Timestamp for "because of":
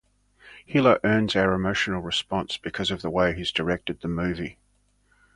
2.57-3.03